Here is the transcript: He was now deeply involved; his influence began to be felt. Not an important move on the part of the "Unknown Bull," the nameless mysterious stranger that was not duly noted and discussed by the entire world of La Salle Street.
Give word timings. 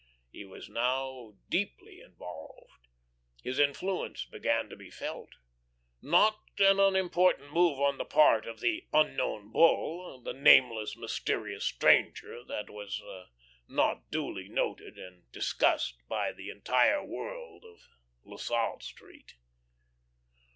He 0.31 0.43
was 0.45 0.67
now 0.67 1.35
deeply 1.47 2.01
involved; 2.01 2.87
his 3.43 3.59
influence 3.59 4.25
began 4.25 4.67
to 4.69 4.75
be 4.75 4.89
felt. 4.89 5.29
Not 6.01 6.39
an 6.57 6.95
important 6.95 7.53
move 7.53 7.79
on 7.79 7.99
the 7.99 8.05
part 8.05 8.47
of 8.47 8.61
the 8.61 8.87
"Unknown 8.93 9.51
Bull," 9.51 10.19
the 10.19 10.33
nameless 10.33 10.97
mysterious 10.97 11.65
stranger 11.65 12.43
that 12.45 12.71
was 12.71 12.99
not 13.67 14.09
duly 14.09 14.49
noted 14.49 14.97
and 14.97 15.31
discussed 15.31 15.99
by 16.09 16.31
the 16.31 16.49
entire 16.49 17.05
world 17.05 17.63
of 17.63 17.81
La 18.23 18.37
Salle 18.37 18.79
Street. 18.79 19.35